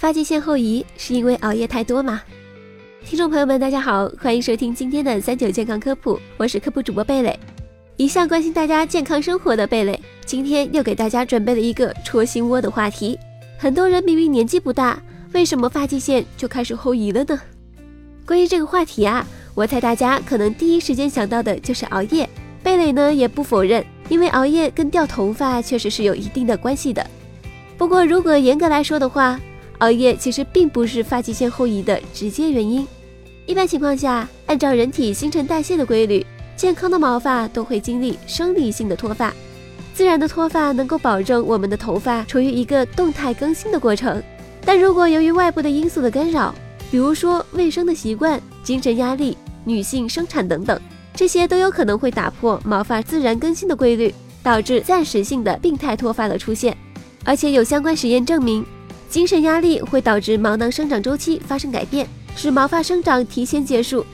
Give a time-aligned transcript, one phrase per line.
[0.00, 2.22] 发际线后移是因为熬夜太多吗？
[3.04, 7.38] 听众朋友们，大家好，欢迎收听今天的三九健康科普，我是科普主播贝蕾。
[7.98, 13.18] 一向关心大家健康生活的贝蕾，今天又给大家准备了一个戳心窝的话题。
[13.58, 14.98] 很多人明明年纪不大，
[15.34, 17.38] 为什么发际线就开始后移了呢？
[18.24, 22.26] 关于这个话题啊，我猜大家可能第一时间想到的就是熬夜。
[22.62, 27.06] 贝蕾呢也不否认，因为熬夜跟掉头发确实是有一定的关系的。
[27.76, 29.38] 不过如果严格来说的话，
[29.80, 32.86] 熬夜其实并不是发际线后移的直接原因。
[33.46, 36.24] 一般情况下，按照人体新陈代谢的规律，
[36.56, 39.32] 健康的毛发都会经历生理性的脱发。
[39.94, 44.22] 自然的脱发能够保证我们的头发处于一个动态更新的过程。
[44.64, 46.54] 但如果由于外部的因素的干扰，
[46.90, 50.80] 比如说卫生的习惯、精神压力、女性生产等等，
[51.14, 56.76] 这些都有可能会打破毛发自然更新的规律，导致暂时性的病态脱发的出现。
[57.24, 58.64] 而且有相关实验证明。
[59.10, 62.06] 精神压力会导致毛囊生长周期发生改变，
[62.36, 64.06] 使毛发生长提前结束。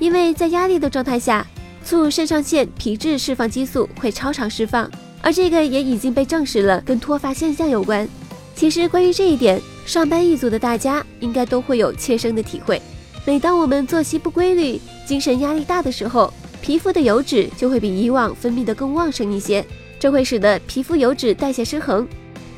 [0.00, 1.46] 因为在压力的状态下，
[1.84, 4.90] 促肾上腺皮质释放激素会超常释放，
[5.22, 8.08] 而这个也已经被证实了跟脱发现象有关。
[8.56, 12.82] 其实关于这一点，上班一族的大家应该都会有切身的体会。
[13.24, 19.64] 每当我们作息不规律、精神压力大的时候，皮肤的油脂就会比以往分泌的更旺盛一些，
[20.00, 22.06] 这会使得皮肤油脂代谢失衡。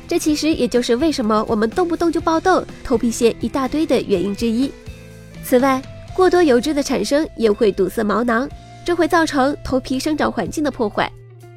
[0.07, 4.71] 这其实也就是为什么我们动不动就爆痘、头皮屑一大堆的原因之一。
[5.43, 5.81] 此外，
[6.15, 8.47] 过多油脂的产生也会堵塞毛囊，
[8.85, 11.11] 这会造成头皮生长环境的破坏。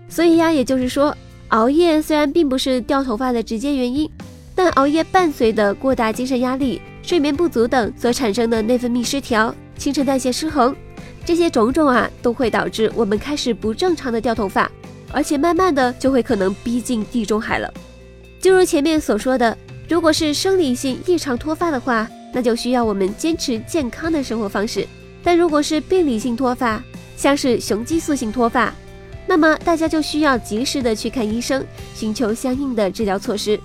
[0.09, 1.15] 所以呀，也就是说，
[1.49, 4.11] 熬夜虽然并不是掉头发的直接原因，
[4.55, 10.75] 但熬夜伴随的过大精神压力、睡眠不足等所产生的内分泌失调、新陈代谢失衡，
[11.25, 14.71] 这些种种啊，都会导致我们开始不正常的掉头发，
[15.13, 17.73] 而且慢慢的就会可能逼近地中海了。
[18.47, 19.59] 就如前面所说的，
[19.89, 24.85] 如果是生理性异常脱发的话，那就需要我们坚持健康的生活方式；
[25.21, 26.81] 但如果是病理性脱发，
[27.17, 28.73] 像是雄激素性脱发，
[29.27, 33.59] 那么大家就需要及时的去看医生，寻求相应的治疗措施。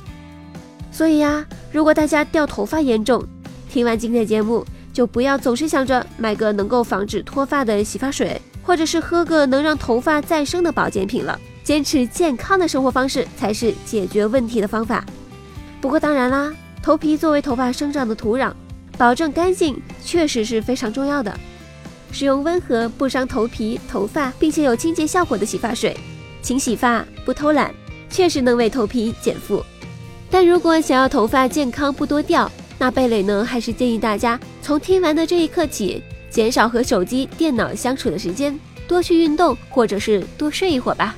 [0.92, 3.24] 所以呀，如果大家掉头发严重，
[3.72, 11.40] 听完今天的节目，就不要总是想着买个能够防止脱发的洗发水，或者是喝个能让头发再生的保健品了。
[11.64, 15.06] 坚持健康的生活方式才是解决问题的方法。
[15.80, 18.52] 不过当然啦，头皮作为头发生长的土壤，
[18.98, 21.36] 保证干净确实是非常重要的。
[22.12, 25.96] 使用温和、不伤头皮、头发，并且有清洁效果的洗发水，
[26.42, 27.74] 勤洗发不偷懒，
[28.10, 29.64] 确实能为头皮减负。
[30.30, 41.16] 但如果想要头发健康不多掉，那贝蕾呢还是建议大家从听完的这一刻起，减少和手机、电脑相处的时间，多去运动，或者是多睡一会儿吧。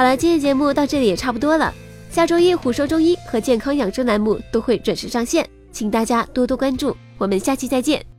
[0.00, 1.74] 好了，今天节目到这里也差不多了。
[2.10, 6.96] 下周一虎说中医和健康养生栏目都会准时上线，请大家多多关注。
[7.18, 8.09] 我们下期再见。